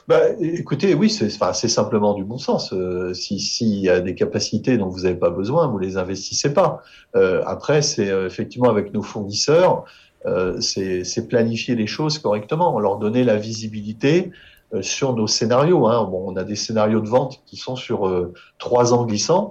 Bah, 0.09 0.21
écoutez, 0.41 0.95
oui, 0.95 1.09
c'est 1.09 1.29
simplement 1.69 2.15
du 2.15 2.25
bon 2.25 2.37
sens. 2.37 2.73
Euh, 2.73 3.15
S'il 3.15 3.79
y 3.79 3.89
a 3.89 4.01
des 4.01 4.15
capacités 4.15 4.77
dont 4.77 4.89
vous 4.89 5.03
n'avez 5.03 5.15
pas 5.15 5.31
besoin, 5.31 5.67
vous 5.69 5.79
les 5.79 5.97
investissez 5.97 6.53
pas. 6.53 6.83
Euh, 7.17 7.43
après, 7.47 7.81
c'est 7.81 8.11
euh, 8.11 8.27
effectivement 8.27 8.69
avec 8.69 8.93
nos 8.93 9.03
fournisseurs, 9.03 9.85
euh, 10.27 10.61
c'est 10.61 11.29
planifier 11.29 11.75
les 11.75 11.87
choses 11.87 12.19
correctement, 12.19 12.79
leur 12.79 12.99
donner 12.99 13.25
la 13.25 13.37
visibilité 13.37 14.31
euh, 14.73 14.83
sur 14.83 15.15
nos 15.15 15.27
scénarios. 15.27 15.87
Hein. 15.87 16.05
Bon, 16.05 16.25
on 16.27 16.37
a 16.37 16.45
des 16.45 16.57
scénarios 16.57 17.01
de 17.01 17.09
vente 17.09 17.43
qui 17.47 17.57
sont 17.57 17.77
sur 17.77 18.31
trois 18.59 18.95
ans 18.95 19.05
glissants, 19.05 19.51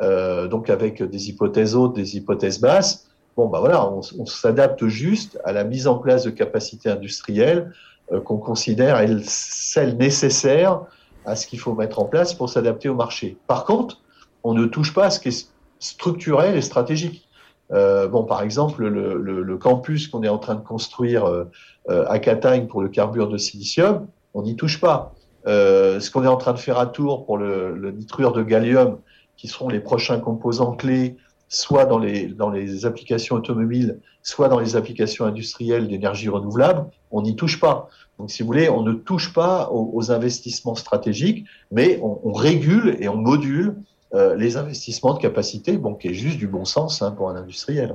donc 0.00 0.70
avec 0.70 1.02
des 1.02 1.28
hypothèses 1.28 1.74
hautes, 1.74 1.94
des 1.94 2.16
hypothèses 2.16 2.60
basses. 2.60 3.10
Bon, 3.36 3.48
bah 3.48 3.60
voilà, 3.60 3.90
on, 3.90 4.26
s'adapte 4.26 4.86
juste 4.86 5.38
à 5.44 5.52
la 5.52 5.64
mise 5.64 5.86
en 5.86 5.96
place 5.96 6.24
de 6.24 6.30
capacités 6.30 6.90
industrielles 6.90 7.72
euh, 8.12 8.20
qu'on 8.20 8.38
considère 8.38 8.98
être 8.98 9.24
celles 9.24 9.96
nécessaires 9.96 10.82
à 11.24 11.36
ce 11.36 11.46
qu'il 11.46 11.60
faut 11.60 11.74
mettre 11.74 12.00
en 12.00 12.04
place 12.04 12.34
pour 12.34 12.50
s'adapter 12.50 12.88
au 12.88 12.94
marché. 12.94 13.38
Par 13.46 13.64
contre, 13.64 14.02
on 14.42 14.52
ne 14.52 14.66
touche 14.66 14.92
pas 14.92 15.06
à 15.06 15.10
ce 15.10 15.20
qui 15.20 15.28
est 15.28 15.48
structurel 15.78 16.56
et 16.56 16.60
stratégique. 16.60 17.28
Euh, 17.72 18.08
bon, 18.08 18.24
par 18.24 18.42
exemple, 18.42 18.86
le, 18.86 19.56
campus 19.58 20.08
qu'on 20.08 20.22
est 20.22 20.28
en 20.28 20.38
train 20.38 20.54
de 20.54 20.60
construire 20.60 21.26
euh, 21.26 21.44
à 21.86 22.18
Catagne 22.18 22.66
pour 22.66 22.82
le 22.82 22.88
carbure 22.88 23.28
de 23.28 23.38
silicium, 23.38 24.06
on 24.34 24.42
n'y 24.42 24.56
touche 24.56 24.80
pas. 24.80 25.14
ce 25.46 26.10
qu'on 26.10 26.24
est 26.24 26.28
en 26.28 26.36
train 26.36 26.52
de 26.52 26.58
faire 26.58 26.78
à 26.78 26.86
Tours 26.86 27.26
pour 27.26 27.38
le, 27.38 27.74
le 27.74 27.90
nitrure 27.90 28.32
de 28.32 28.42
gallium, 28.42 28.98
qui 29.36 29.48
seront 29.48 29.68
les 29.68 29.80
prochains 29.80 30.18
composants 30.18 30.72
clés 30.72 31.16
soit 31.50 31.84
dans 31.84 31.98
les, 31.98 32.26
dans 32.28 32.48
les 32.48 32.86
applications 32.86 33.34
automobiles, 33.34 33.98
soit 34.22 34.48
dans 34.48 34.60
les 34.60 34.76
applications 34.76 35.24
industrielles 35.24 35.88
d'énergie 35.88 36.28
renouvelable, 36.28 36.86
on 37.10 37.22
n'y 37.22 37.34
touche 37.34 37.58
pas. 37.58 37.88
Donc, 38.18 38.30
si 38.30 38.42
vous 38.42 38.46
voulez, 38.46 38.70
on 38.70 38.82
ne 38.82 38.92
touche 38.92 39.32
pas 39.34 39.68
aux, 39.72 40.12
investissements 40.12 40.76
stratégiques, 40.76 41.44
mais 41.72 41.98
on, 42.02 42.32
régule 42.32 42.96
et 43.00 43.08
on 43.08 43.16
module 43.16 43.74
euh, 44.12 44.34
les 44.34 44.56
investissements 44.56 45.14
de 45.14 45.20
capacité, 45.20 45.76
bon, 45.76 45.94
qui 45.94 46.08
est 46.08 46.14
juste 46.14 46.38
du 46.38 46.48
bon 46.48 46.64
sens 46.64 47.00
hein, 47.00 47.12
pour 47.12 47.30
un 47.30 47.36
industriel. 47.36 47.94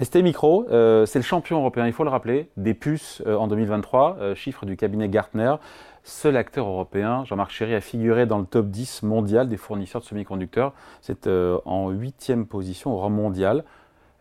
ST 0.00 0.16
Micro, 0.16 0.66
euh, 0.70 1.06
c'est 1.06 1.18
le 1.18 1.24
champion 1.24 1.58
européen, 1.58 1.88
il 1.88 1.92
faut 1.92 2.04
le 2.04 2.10
rappeler, 2.10 2.48
des 2.56 2.74
puces 2.74 3.20
euh, 3.26 3.34
en 3.34 3.48
2023, 3.48 4.34
chiffre 4.36 4.64
du 4.64 4.76
cabinet 4.76 5.08
Gartner. 5.08 5.56
Seul 6.04 6.36
acteur 6.36 6.68
européen, 6.68 7.24
Jean-Marc 7.24 7.50
Chéry, 7.50 7.74
a 7.74 7.80
figuré 7.80 8.26
dans 8.26 8.38
le 8.38 8.44
top 8.46 8.68
10 8.68 9.02
mondial 9.02 9.48
des 9.48 9.56
fournisseurs 9.56 10.00
de 10.00 10.06
semi-conducteurs. 10.06 10.72
C'est 11.02 11.26
en 11.26 11.90
huitième 11.90 12.46
position 12.46 12.94
au 12.94 12.98
rang 12.98 13.10
mondial. 13.10 13.64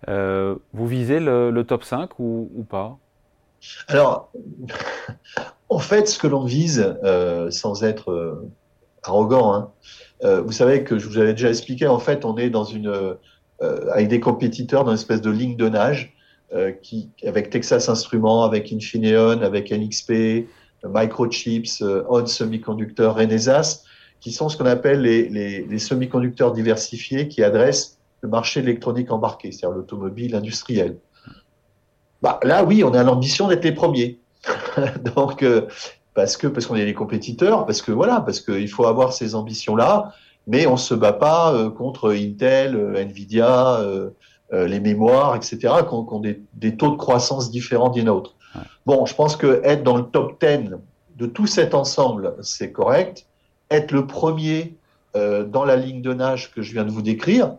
vous 0.07 0.87
visez 0.87 1.21
le, 1.21 1.61
top 1.61 1.83
5 1.83 2.19
ou, 2.19 2.51
ou 2.53 2.63
pas? 2.63 2.97
Alors, 3.87 4.29
en 5.69 5.79
fait, 5.79 6.09
ce 6.09 6.19
que 6.19 6.27
l'on 6.27 6.43
vise, 6.43 6.97
sans 7.49 7.83
être 7.85 8.41
arrogant, 9.03 9.53
hein, 9.53 9.71
euh, 10.23 10.41
vous 10.41 10.51
savez 10.51 10.83
que 10.83 10.99
je 10.99 11.07
vous 11.07 11.17
avais 11.17 11.33
déjà 11.33 11.49
expliqué, 11.49 11.87
en 11.87 11.99
fait, 11.99 12.25
on 12.25 12.37
est 12.37 12.49
dans 12.49 12.63
une, 12.63 13.17
avec 13.61 14.07
des 14.07 14.19
compétiteurs 14.19 14.83
dans 14.83 14.91
une 14.91 14.97
espèce 14.97 15.21
de 15.21 15.31
ligne 15.31 15.55
de 15.57 15.69
nage, 15.69 16.15
qui, 16.81 17.09
avec 17.25 17.51
Texas 17.51 17.89
Instruments, 17.89 18.43
avec 18.43 18.73
Infineon, 18.73 19.41
avec 19.41 19.71
NXP, 19.71 20.47
Microchips, 20.83 21.83
On 22.09 22.25
Semiconductor, 22.25 23.15
Renesas, 23.15 23.83
qui 24.19 24.31
sont 24.31 24.49
ce 24.49 24.57
qu'on 24.57 24.65
appelle 24.65 25.01
les, 25.01 25.29
les, 25.29 25.63
les 25.63 25.79
semi-conducteurs 25.79 26.51
diversifiés 26.51 27.27
qui 27.27 27.43
adressent 27.43 27.99
le 28.21 28.29
marché 28.29 28.59
électronique 28.59 29.11
embarqué, 29.11 29.51
c'est-à-dire 29.51 29.77
l'automobile 29.77 30.35
industriel. 30.35 30.97
Bah, 32.21 32.39
là, 32.43 32.63
oui, 32.63 32.83
on 32.83 32.93
a 32.93 33.03
l'ambition 33.03 33.47
d'être 33.47 33.63
les 33.63 33.71
premiers. 33.71 34.19
Donc, 35.15 35.43
euh, 35.43 35.67
parce 36.19 36.35
que 36.35 36.47
parce 36.47 36.65
qu'on 36.65 36.75
est 36.75 36.83
les 36.83 36.93
compétiteurs, 36.93 37.65
parce 37.65 37.81
que 37.81 37.93
voilà, 37.93 38.19
parce 38.19 38.41
qu'il 38.41 38.67
faut 38.67 38.85
avoir 38.85 39.13
ces 39.13 39.35
ambitions-là, 39.35 40.13
mais 40.47 40.67
on 40.67 40.75
se 40.75 40.93
bat 40.93 41.13
pas 41.13 41.53
euh, 41.53 41.69
contre 41.69 42.11
Intel, 42.13 42.75
euh, 42.75 43.01
Nvidia, 43.01 43.79
les 44.51 44.81
mémoires, 44.81 45.33
etc., 45.37 45.59
qui 45.87 45.93
ont, 45.93 46.19
des, 46.19 46.75
taux 46.75 46.89
de 46.89 46.97
croissance 46.97 47.51
différents 47.51 47.89
d'une 47.89 48.09
autre. 48.09 48.35
Bon, 48.85 49.05
je 49.05 49.15
pense 49.15 49.37
que 49.37 49.61
être 49.63 49.83
dans 49.83 49.95
le 49.95 50.03
top 50.03 50.43
10 50.43 50.71
de 51.15 51.25
tout 51.25 51.47
cet 51.47 51.73
ensemble, 51.73 52.33
c'est 52.41 52.73
correct. 52.73 53.27
Être 53.71 53.91
le 53.91 54.07
premier 54.07 54.75
dans 55.13 55.63
la 55.65 55.75
ligne 55.75 56.01
de 56.01 56.13
nage 56.13 56.51
que 56.51 56.63
je 56.63 56.73
viens 56.73 56.83
de 56.83 56.89
vous 56.89 57.03
décrire, 57.03 57.53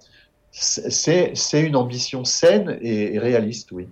c'est 0.51 1.63
une 1.63 1.77
ambition 1.77 2.25
saine 2.25 2.77
et 2.83 3.21
réaliste, 3.21 3.71
oui. 3.71 3.87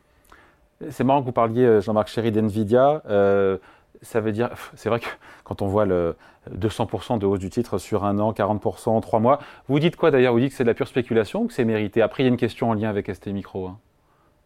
C'est 0.90 1.04
marrant 1.04 1.20
que 1.20 1.26
vous 1.26 1.32
parliez, 1.32 1.64
euh, 1.64 1.80
Jean-Marc 1.80 2.08
Chéry, 2.08 2.30
d'NVIDIA. 2.30 3.02
Euh, 3.08 3.58
ça 4.02 4.20
veut 4.20 4.32
dire, 4.32 4.50
c'est 4.74 4.88
vrai 4.88 5.00
que 5.00 5.06
quand 5.44 5.62
on 5.62 5.66
voit 5.66 5.86
le 5.86 6.16
200% 6.54 7.18
de 7.18 7.26
hausse 7.26 7.38
du 7.38 7.50
titre 7.50 7.78
sur 7.78 8.04
un 8.04 8.18
an, 8.18 8.32
40% 8.32 8.90
en 8.90 9.00
trois 9.00 9.20
mois, 9.20 9.40
vous 9.68 9.78
dites 9.78 9.96
quoi 9.96 10.10
d'ailleurs? 10.10 10.32
Vous 10.32 10.40
dites 10.40 10.50
que 10.50 10.56
c'est 10.56 10.64
de 10.64 10.68
la 10.68 10.74
pure 10.74 10.88
spéculation 10.88 11.42
ou 11.42 11.46
que 11.46 11.52
c'est 11.52 11.64
mérité? 11.64 12.02
Après, 12.02 12.22
il 12.22 12.26
y 12.26 12.28
a 12.28 12.30
une 12.30 12.38
question 12.38 12.70
en 12.70 12.74
lien 12.74 12.88
avec 12.88 13.12
ST 13.12 13.28
Micro. 13.28 13.66
Hein. 13.66 13.78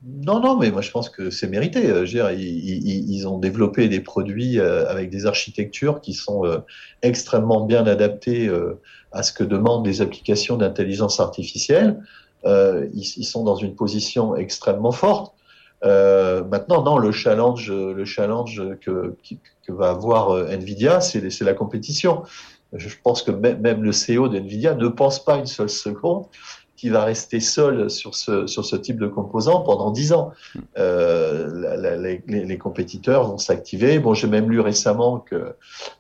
Non, 0.05 0.41
non, 0.41 0.57
mais 0.59 0.73
moi 0.73 0.81
je 0.81 0.91
pense 0.91 1.09
que 1.09 1.31
c'est 1.31 1.47
mérité. 1.47 1.89
Euh, 1.89 2.05
je 2.05 2.13
dire, 2.13 2.31
ils, 2.33 3.29
ont 3.29 3.39
développé 3.39 3.89
des 3.89 4.01
produits 4.01 4.59
avec 4.61 5.11
des 5.11 5.27
architectures 5.27 6.01
qui 6.01 6.13
sont 6.13 6.43
extrêmement 7.03 7.65
bien 7.65 7.87
adaptées 7.87 8.51
à 9.13 9.23
ce 9.23 9.33
que 9.33 9.45
demandent 9.45 9.87
les 9.87 10.01
applications 10.03 10.57
d'intelligence 10.57 11.21
artificielle. 11.21 12.03
ils, 12.45 12.91
ils, 12.95 13.25
sont 13.25 13.45
dans 13.45 13.55
une 13.55 13.77
position 13.77 14.35
extrêmement 14.35 14.91
forte. 14.91 15.35
Euh, 15.85 16.45
maintenant, 16.45 16.83
non, 16.83 16.99
le 16.99 17.13
challenge, 17.13 17.71
le 17.71 18.05
challenge 18.05 18.63
que, 18.81 19.17
que 19.67 19.73
va 19.73 19.91
avoir 19.91 20.31
euh, 20.31 20.47
Nvidia, 20.49 21.01
c'est 21.01 21.41
la 21.41 21.55
compétition. 21.55 22.23
Je 22.73 22.89
pense 23.03 23.23
que 23.23 23.31
même 23.31 23.83
le 23.83 23.91
CEO 23.91 24.29
d'Nvidia 24.29 24.75
ne 24.75 24.89
pense 24.89 25.23
pas 25.23 25.37
une 25.37 25.47
seule 25.47 25.69
seconde 25.69 26.27
qu'il 26.83 26.93
va 26.93 27.05
rester 27.05 27.39
seul 27.39 27.89
sur 27.91 28.17
ce, 28.17 28.49
sur 28.49 28.65
ce 28.65 28.75
type 28.75 28.99
de 28.99 29.07
composant 29.07 29.61
pendant 29.61 29.93
dix 29.93 30.13
ans. 30.13 30.33
Euh, 30.79 31.77
les, 32.01 32.21
les, 32.27 32.59
compétiteurs 32.59 33.29
vont 33.29 33.39
s'activer. 33.39 34.01
Bon, 34.01 34.15
j'ai 34.15 34.27
même 34.27 34.51
lu 34.51 34.59
récemment 34.59 35.21
que 35.21 35.55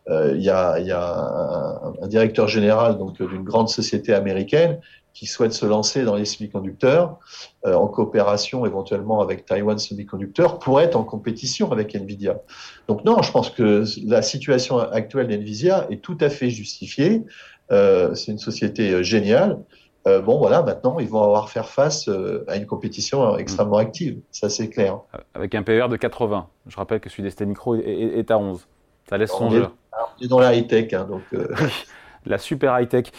euh, 0.09 0.33
il 0.35 0.43
y 0.43 0.51
a, 0.51 0.81
y 0.81 0.91
a 0.91 1.15
un, 1.15 1.93
un, 2.03 2.09
directeur 2.09 2.49
général 2.49 2.99
donc 2.99 3.23
d'une 3.23 3.45
grande 3.45 3.69
société 3.69 4.13
américaine 4.13 4.81
qui 5.15 5.27
souhaitent 5.27 5.53
se 5.53 5.67
lancer 5.67 6.05
dans 6.05 6.17
les 6.17 6.25
semi-conducteurs 6.25 7.19
euh, 7.67 7.75
en 7.75 7.87
coopération 7.87 8.67
éventuellement 8.67 9.21
avec 9.21 9.45
Taiwan 9.45 9.79
Semiconductor 9.79 10.59
pour 10.59 10.81
être 10.81 10.97
en 10.97 11.05
compétition 11.05 11.71
avec 11.73 11.95
Nvidia. 11.95 12.41
Donc 12.89 13.05
non, 13.05 13.23
je 13.23 13.31
pense 13.31 13.51
que 13.51 13.85
la 14.07 14.23
situation 14.23 14.79
actuelle 14.79 15.29
d'Nvidia 15.29 15.87
est 15.91 16.03
tout 16.03 16.19
à 16.21 16.31
fait 16.31 16.51
justifiée. 16.51 17.25
Euh, 17.71 18.15
c'est 18.15 18.33
une 18.33 18.39
société 18.39 18.91
euh, 18.91 19.03
géniale. 19.03 19.59
Euh, 20.07 20.21
bon, 20.21 20.39
voilà, 20.39 20.63
maintenant, 20.63 20.99
ils 20.99 21.09
vont 21.09 21.23
avoir 21.23 21.45
à 21.45 21.47
faire 21.47 21.69
face 21.69 22.09
euh, 22.09 22.45
à 22.49 22.57
une 22.57 22.67
compétition 22.67 23.37
extrêmement 23.37 23.77
active. 23.77 24.21
Ça, 24.33 24.49
c'est 24.49 24.69
clair. 24.69 24.99
Avec 25.35 25.55
un 25.55 25.63
PER 25.63 25.87
de 25.89 25.97
80. 25.97 26.49
Je 26.67 26.77
rappelle 26.77 27.01
que 27.01 27.09
celui 27.09 27.23
d'ST 27.23 27.43
Micro 27.43 27.77
est, 27.77 28.31
à 28.31 28.39
11. 28.39 28.67
Ça 29.09 29.17
laisse 29.17 29.31
songer. 29.31 29.65
On 29.93 30.25
est 30.25 30.29
dans 30.29 30.41
la 30.41 30.55
high-tech, 30.55 30.93
hein, 30.93 31.07
donc... 31.09 31.23
la 32.27 32.39
super 32.39 32.79
high-tech. 32.81 33.13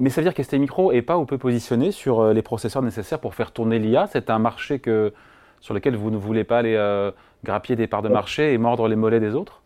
Mais 0.00 0.10
ça 0.10 0.20
veut 0.20 0.24
dire 0.28 0.34
qu'ST 0.34 0.54
Micro 0.54 0.92
n'est 0.92 1.02
pas 1.02 1.18
ou 1.18 1.24
peu 1.24 1.38
positionné 1.38 1.92
sur 1.92 2.20
euh, 2.20 2.32
les 2.32 2.42
processeurs 2.42 2.82
nécessaires 2.82 3.20
pour 3.20 3.34
faire 3.34 3.52
tourner 3.52 3.78
l'IA. 3.78 4.08
C'est 4.10 4.28
un 4.28 4.38
marché 4.38 4.80
que, 4.80 5.12
sur 5.60 5.72
lequel 5.72 5.96
vous 5.96 6.10
ne 6.10 6.16
voulez 6.16 6.44
pas 6.44 6.58
aller 6.58 6.74
euh, 6.74 7.12
grappiller 7.44 7.76
des 7.76 7.86
parts 7.86 8.02
de 8.02 8.08
marché 8.08 8.52
et 8.52 8.58
mordre 8.58 8.88
les 8.88 8.96
mollets 8.96 9.20
des 9.20 9.34
autres? 9.34 9.62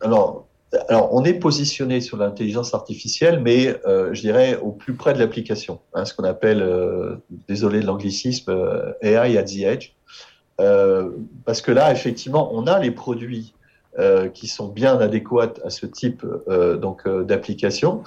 Alors, 0.00 0.46
alors, 0.88 1.14
on 1.14 1.24
est 1.24 1.34
positionné 1.34 2.00
sur 2.00 2.16
l'intelligence 2.16 2.74
artificielle, 2.74 3.40
mais 3.40 3.76
euh, 3.86 4.12
je 4.12 4.20
dirais 4.20 4.58
au 4.60 4.72
plus 4.72 4.94
près 4.94 5.14
de 5.14 5.20
l'application, 5.20 5.78
hein, 5.94 6.04
ce 6.04 6.12
qu'on 6.12 6.24
appelle, 6.24 6.68
désolé 7.46 7.80
de 7.80 7.86
l'anglicisme, 7.86 8.52
AI 9.00 9.38
at 9.38 9.44
the 9.44 9.60
edge. 9.60 9.92
parce 11.44 11.62
que 11.62 11.70
là, 11.70 11.92
effectivement, 11.92 12.50
on 12.52 12.66
a 12.66 12.80
les 12.80 12.90
produits 12.90 13.54
qui 14.34 14.46
sont 14.46 14.68
bien 14.68 14.98
adéquats 14.98 15.54
à 15.64 15.70
ce 15.70 15.86
type 15.86 16.26
donc 16.48 17.08
d'application. 17.08 18.02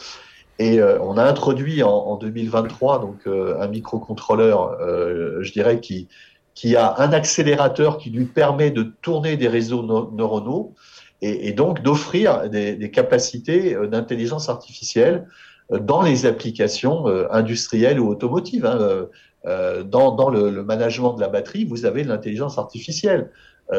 Et 0.60 0.82
euh, 0.82 1.00
on 1.02 1.18
a 1.18 1.24
introduit 1.24 1.82
en, 1.84 1.90
en 1.90 2.18
2023 2.18 3.00
donc 3.00 3.16
euh, 3.26 3.60
un 3.60 3.68
microcontrôleur, 3.70 4.78
euh, 4.82 5.42
je 5.42 5.54
dirais, 5.54 5.80
qui, 5.80 6.10
qui 6.54 6.76
a 6.76 6.96
un 6.98 7.14
accélérateur 7.14 7.98
qui 7.98 8.10
lui 8.10 8.26
permet 8.26 8.70
de 8.70 8.84
tourner 9.02 9.38
des 9.38 9.48
réseaux 9.48 9.84
neuronaux 10.12 10.76
et, 11.22 11.48
et 11.48 11.54
donc 11.54 11.82
d'offrir 11.82 12.50
des, 12.50 12.76
des, 12.76 12.92
capacités 12.92 13.76
d'intelligence 13.88 14.50
artificielle 14.50 15.28
dans 15.70 16.02
les 16.02 16.26
applications 16.26 17.06
industrielles 17.32 18.00
ou 18.00 18.10
automotives. 18.10 18.66
Hein. 18.66 19.08
Dans, 19.86 20.12
dans 20.12 20.30
le, 20.30 20.50
le, 20.50 20.64
management 20.64 21.14
de 21.14 21.22
la 21.22 21.30
batterie, 21.30 21.64
vous 21.64 21.86
avez 21.86 22.04
de 22.04 22.10
l'intelligence 22.10 22.58
artificielle. 22.58 23.32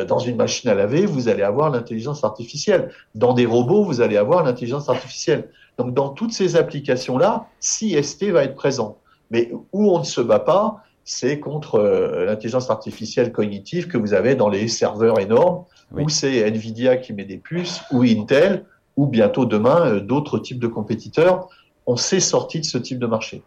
Dans 0.07 0.21
une 0.21 0.37
machine 0.37 0.71
à 0.71 0.75
laver, 0.75 1.05
vous 1.05 1.29
allez 1.29 1.43
avoir 1.43 1.69
l'intelligence 1.69 2.23
artificielle. 2.23 2.93
Dans 3.17 3.33
des 3.33 3.45
robots, 3.45 3.83
vous 3.83 4.01
allez 4.01 4.17
avoir 4.17 4.45
l'intelligence 4.45 4.89
artificielle. 4.89 5.49
Donc, 5.79 5.95
dans 5.95 6.11
toutes 6.11 6.33
ces 6.33 6.57
applications-là, 6.57 7.47
ST 7.61 8.25
va 8.31 8.45
être 8.45 8.55
présent. 8.55 8.99
Mais 9.31 9.51
où 9.73 9.91
on 9.91 9.99
ne 9.99 10.05
se 10.05 10.21
bat 10.21 10.39
pas, 10.39 10.85
c'est 11.05 11.41
contre 11.41 11.77
euh, 11.77 12.25
l'intelligence 12.25 12.71
artificielle 12.71 13.33
cognitive 13.33 13.89
que 13.89 13.99
vous 13.99 14.13
avez 14.13 14.35
dans 14.35 14.49
les 14.49 14.69
serveurs 14.69 15.19
énormes, 15.19 15.65
où 15.93 16.09
c'est 16.09 16.47
Nvidia 16.47 16.99
qui 16.99 17.13
met 17.13 17.25
des 17.25 17.39
puces, 17.39 17.81
ou 17.91 18.03
Intel, 18.03 18.65
ou 18.97 19.07
bientôt 19.07 19.45
demain 19.45 19.87
euh, 19.87 20.01
d'autres 20.01 20.39
types 20.39 20.61
de 20.61 20.69
compétiteurs. 20.69 21.49
On 21.87 21.97
s'est 21.97 22.21
sorti 22.21 22.61
de 22.61 22.65
ce 22.65 22.79
type 22.79 22.99
de 22.99 23.07
marché. 23.07 23.43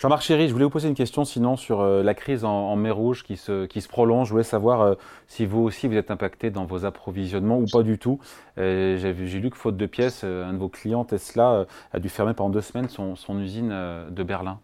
Jean-Marc 0.00 0.22
Chéry, 0.22 0.48
je 0.48 0.54
voulais 0.54 0.64
vous 0.64 0.70
poser 0.70 0.88
une 0.88 0.94
question 0.94 1.26
sinon 1.26 1.58
sur 1.58 1.82
euh, 1.82 2.02
la 2.02 2.14
crise 2.14 2.42
en, 2.42 2.74
mer 2.74 2.96
Rouge 2.96 3.22
qui 3.22 3.36
se, 3.36 3.66
qui 3.66 3.82
se 3.82 3.88
prolonge. 3.88 4.28
Je 4.28 4.32
voulais 4.32 4.44
savoir 4.44 4.80
euh, 4.80 4.94
si 5.26 5.44
vous 5.44 5.60
aussi 5.60 5.88
vous 5.88 5.94
êtes 5.94 6.10
impacté 6.10 6.50
dans 6.50 6.64
vos 6.64 6.86
approvisionnements 6.86 7.58
ou 7.58 7.66
pas 7.70 7.82
du 7.82 7.98
tout. 7.98 8.18
Euh, 8.56 8.96
j'ai 8.96 9.40
lu 9.40 9.50
que 9.50 9.58
faute 9.58 9.76
de 9.76 9.84
pièces, 9.84 10.24
un 10.24 10.54
de 10.54 10.58
vos 10.58 10.70
clients, 10.70 11.04
Tesla, 11.04 11.66
a 11.92 11.98
dû 11.98 12.08
fermer 12.08 12.32
pendant 12.32 12.48
deux 12.48 12.62
semaines 12.62 12.88
son, 12.88 13.14
son 13.14 13.38
usine 13.40 13.68
de 13.68 14.22
Berlin. 14.22 14.58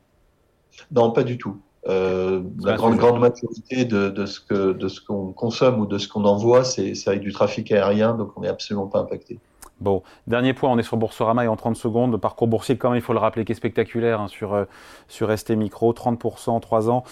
Non, 0.91 1.11
pas 1.11 1.23
du 1.23 1.37
tout. 1.37 1.61
la 1.85 2.41
grande, 2.77 2.97
grande 2.97 3.21
majorité 3.21 3.85
de, 3.85 4.09
de 4.09 4.25
ce 4.25 4.41
que 4.41 4.73
de 4.73 4.89
ce 4.89 5.03
qu'on 5.03 5.35
consomme 5.35 5.81
ou 5.81 5.87
de 5.87 5.99
ce 5.99 6.09
qu'on 6.09 6.25
envoie, 6.25 6.65
c'est 6.65 6.95
avec 7.07 7.21
du 7.21 7.35
trafic 7.35 7.71
aérien, 7.73 8.15
donc 8.15 8.33
on 8.37 8.41
n'est 8.41 8.49
absolument 8.49 8.87
pas 8.87 9.01
impacté. 9.01 9.39
Bon, 9.81 10.03
dernier 10.27 10.55
point, 10.55 10.71
on 10.71 10.79
est 10.79 10.83
sur 10.83 10.97
Boursorama 10.97 11.45
et 11.45 11.49
en 11.49 11.57
30 11.57 11.77
secondes, 11.77 12.13
le 12.13 12.19
parcours 12.19 12.49
boursier, 12.49 12.79
quand 12.79 12.91
même, 12.91 12.99
il 12.99 13.03
faut 13.03 13.13
le 13.13 13.19
rappeler, 13.19 13.45
qui 13.45 13.53
est 13.53 13.57
spectaculaire 13.57 14.21
hein, 14.21 14.29
sur, 14.29 14.55
euh, 14.55 14.65
sur 15.07 15.37
ST 15.37 15.51
Micro, 15.51 15.93
30% 15.93 16.51
en 16.51 16.61
3 16.61 16.89
ans, 16.89 17.05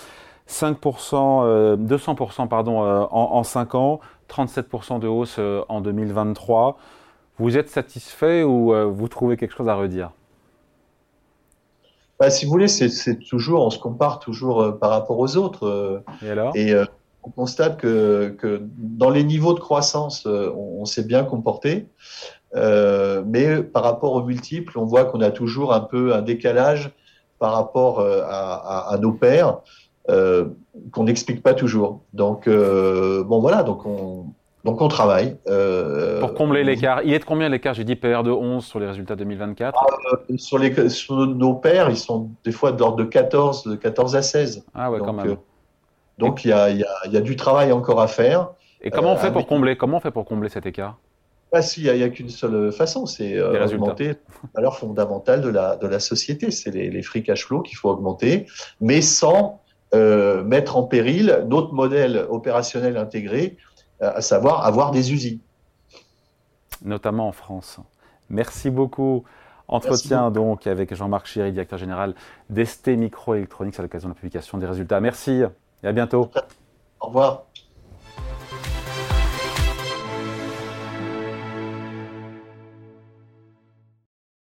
5%, 0.49 1.77
200% 1.77 2.43
euh, 2.43 2.47
pardon, 2.47 2.83
euh, 2.83 3.03
en, 3.11 3.35
en, 3.35 3.43
5 3.43 3.75
ans, 3.75 4.01
37% 4.31 4.99
de 4.99 5.07
hausse 5.07 5.39
en 5.69 5.81
2023. 5.83 6.79
Vous 7.39 7.59
êtes 7.59 7.69
satisfait 7.69 8.43
ou 8.43 8.73
vous 8.93 9.09
trouvez 9.09 9.37
quelque 9.37 9.55
chose 9.55 9.69
à 9.69 9.75
redire? 9.75 10.13
Bah, 12.19 12.31
Si 12.31 12.47
vous 12.47 12.53
voulez, 12.53 12.69
c'est 12.69 13.19
toujours, 13.29 13.67
on 13.67 13.71
se 13.71 13.79
compare 13.79 14.21
toujours 14.21 14.79
par 14.79 14.91
rapport 14.91 15.19
aux 15.19 15.37
autres. 15.37 16.03
Et 16.23 16.31
alors? 16.31 16.57
Et 16.57 16.73
on 17.25 17.31
constate 17.31 17.79
que, 17.79 18.35
que, 18.39 18.63
dans 18.77 19.11
les 19.11 19.25
niveaux 19.25 19.55
de 19.55 19.61
croissance, 19.61 20.27
on, 20.27 20.85
s'est 20.85 21.05
bien 21.05 21.25
comporté. 21.25 21.89
Mais 22.55 23.63
par 23.63 23.83
rapport 23.83 24.13
aux 24.13 24.23
multiples, 24.23 24.79
on 24.79 24.85
voit 24.85 25.05
qu'on 25.05 25.21
a 25.21 25.31
toujours 25.31 25.73
un 25.73 25.81
peu 25.81 26.15
un 26.15 26.23
décalage 26.23 26.91
par 27.39 27.53
rapport 27.53 28.01
à, 28.01 28.93
à 28.93 28.99
nos 28.99 29.13
pairs. 29.13 29.59
Euh, 30.11 30.51
qu'on 30.93 31.05
n'explique 31.05 31.43
pas 31.43 31.55
toujours. 31.55 32.03
Donc, 32.13 32.47
euh, 32.47 33.25
bon, 33.25 33.41
voilà, 33.41 33.63
donc 33.63 33.87
on, 33.87 34.27
donc 34.63 34.83
on 34.83 34.89
travaille. 34.89 35.39
Euh, 35.47 36.21
Pour 36.21 36.35
combler 36.35 36.63
l'écart. 36.63 37.01
Il 37.05 37.15
est 37.15 37.21
de 37.21 37.25
combien 37.25 37.49
l'écart 37.49 37.73
J'ai 37.73 37.85
dit 37.85 37.97
PR 37.97 38.23
de 38.23 38.31
11 38.31 38.63
sur 38.63 38.81
les 38.81 38.87
résultats 38.87 39.17
2024 39.17 39.79
ah, 39.79 40.17
sur, 40.37 40.59
les, 40.59 40.91
sur 40.91 41.27
nos 41.27 41.55
pairs, 41.55 41.89
ils 41.89 41.97
sont 41.97 42.29
des 42.45 42.53
fois 42.53 42.73
d'ordre 42.73 42.97
de 42.97 43.05
14, 43.05 43.65
de 43.65 43.77
14 43.77 44.17
à 44.17 44.21
16. 44.21 44.67
Ah 44.75 44.91
ouais, 44.91 44.99
quand 44.99 45.15
même. 45.15 45.39
donc 46.19 46.45
il 46.45 46.49
y 46.49 46.53
a, 46.53 46.69
y, 46.69 46.85
a, 46.85 47.09
y 47.09 47.17
a, 47.17 47.21
du 47.21 47.37
travail 47.37 47.73
encore 47.73 48.01
à 48.03 48.07
faire. 48.07 48.51
Et 48.83 48.91
comment 48.91 49.13
on 49.13 49.17
fait 49.17 49.33
pour 49.33 49.47
combler 49.47 49.77
Comment 49.77 49.97
on 49.97 50.01
fait 50.01 50.11
pour 50.11 50.27
combler 50.27 50.51
cet 50.51 50.67
écart? 50.67 50.99
Bah, 51.55 51.61
il 51.77 51.85
n'y 51.85 52.03
a, 52.03 52.07
a 52.07 52.09
qu'une 52.09 52.31
seule 52.31 52.73
façon, 52.73 53.07
c'est 53.07 53.41
augmenter 53.41 54.09
la 54.09 54.15
valeur 54.57 54.77
fondamentale 54.77 55.41
de 55.41 55.49
la, 55.49 55.77
de 55.77 55.87
la 55.87 56.01
société. 56.01 56.51
C'est 56.51 56.73
les, 56.73 56.91
les 56.91 57.03
free 57.03 57.23
cash 57.23 57.47
flow 57.47 57.63
qu'il 57.63 57.77
faut 57.77 57.91
augmenter, 57.91 58.47
mais 58.81 59.01
sans 59.01 59.63
euh, 59.95 60.43
mettre 60.43 60.77
en 60.77 60.83
péril 60.83 61.45
notre 61.47 61.73
modèle 61.73 62.27
opérationnel 62.29 62.97
intégré, 62.97 63.57
euh, 64.03 64.11
à 64.17 64.21
savoir 64.21 64.67
avoir 64.67 64.91
des 64.91 65.13
usines. 65.13 65.39
Notamment 66.83 67.29
en 67.29 67.33
France. 67.33 67.79
Merci 68.29 68.69
beaucoup. 68.71 69.23
Entretien 69.69 70.33
donc 70.33 70.67
avec 70.67 70.93
Jean-Marc 70.93 71.27
Chéry, 71.27 71.53
directeur 71.53 71.79
général 71.79 72.15
d'ST 72.51 72.89
Microélectronics 72.89 73.79
à 73.79 73.83
l'occasion 73.83 74.09
de 74.09 74.15
la 74.15 74.17
publication 74.17 74.59
des 74.59 74.67
résultats. 74.67 74.99
Merci 74.99 75.43
et 75.85 75.87
à 75.87 75.93
bientôt. 75.93 76.31
Au 77.01 77.07
revoir. 77.07 77.45